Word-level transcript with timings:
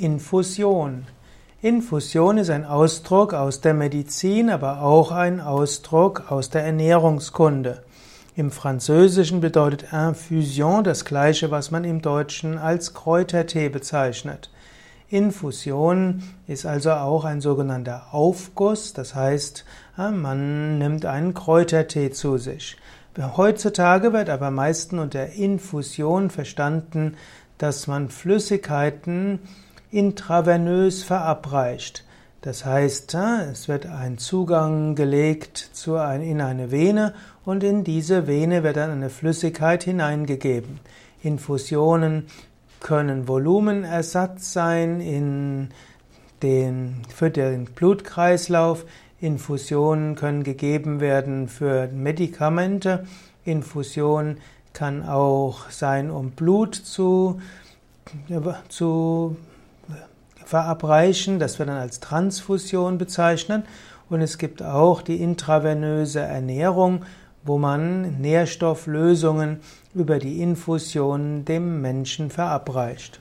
Infusion. 0.00 1.04
Infusion 1.60 2.38
ist 2.38 2.48
ein 2.48 2.64
Ausdruck 2.64 3.34
aus 3.34 3.60
der 3.60 3.74
Medizin, 3.74 4.48
aber 4.48 4.80
auch 4.80 5.12
ein 5.12 5.42
Ausdruck 5.42 6.32
aus 6.32 6.48
der 6.48 6.64
Ernährungskunde. 6.64 7.82
Im 8.34 8.50
Französischen 8.50 9.42
bedeutet 9.42 9.92
Infusion 9.92 10.84
das 10.84 11.04
gleiche, 11.04 11.50
was 11.50 11.70
man 11.70 11.84
im 11.84 12.00
Deutschen 12.00 12.56
als 12.56 12.94
Kräutertee 12.94 13.68
bezeichnet. 13.68 14.50
Infusion 15.10 16.22
ist 16.46 16.64
also 16.64 16.92
auch 16.92 17.26
ein 17.26 17.42
sogenannter 17.42 18.14
Aufguss, 18.14 18.94
das 18.94 19.14
heißt, 19.14 19.66
man 19.98 20.78
nimmt 20.78 21.04
einen 21.04 21.34
Kräutertee 21.34 22.10
zu 22.10 22.38
sich. 22.38 22.78
Heutzutage 23.36 24.14
wird 24.14 24.30
aber 24.30 24.50
meistens 24.50 24.98
unter 24.98 25.26
Infusion 25.26 26.30
verstanden, 26.30 27.16
dass 27.58 27.86
man 27.86 28.08
Flüssigkeiten 28.08 29.40
intravenös 29.90 31.02
verabreicht. 31.02 32.04
Das 32.42 32.64
heißt, 32.64 33.14
es 33.52 33.68
wird 33.68 33.84
ein 33.84 34.16
Zugang 34.16 34.94
gelegt 34.94 35.70
in 35.86 36.40
eine 36.40 36.70
Vene 36.70 37.12
und 37.44 37.62
in 37.62 37.84
diese 37.84 38.26
Vene 38.26 38.62
wird 38.62 38.76
dann 38.76 38.90
eine 38.90 39.10
Flüssigkeit 39.10 39.84
hineingegeben. 39.84 40.80
Infusionen 41.22 42.28
können 42.80 43.28
Volumenersatz 43.28 44.54
sein 44.54 45.00
in 45.02 45.68
den, 46.42 47.02
für 47.14 47.30
den 47.30 47.66
Blutkreislauf. 47.66 48.86
Infusionen 49.20 50.14
können 50.14 50.44
gegeben 50.44 51.00
werden 51.00 51.46
für 51.46 51.88
Medikamente. 51.88 53.06
Infusion 53.44 54.38
kann 54.72 55.06
auch 55.06 55.68
sein, 55.68 56.10
um 56.10 56.30
Blut 56.30 56.74
zu, 56.74 57.38
zu 58.70 59.36
verabreichen. 60.50 61.38
Das 61.38 61.58
wird 61.58 61.68
dann 61.68 61.78
als 61.78 62.00
Transfusion 62.00 62.98
bezeichnet. 62.98 63.64
Und 64.10 64.20
es 64.20 64.36
gibt 64.36 64.62
auch 64.62 65.00
die 65.00 65.22
intravenöse 65.22 66.20
Ernährung, 66.20 67.04
wo 67.44 67.56
man 67.56 68.20
Nährstofflösungen 68.20 69.60
über 69.94 70.18
die 70.18 70.42
Infusion 70.42 71.44
dem 71.44 71.80
Menschen 71.80 72.30
verabreicht. 72.30 73.20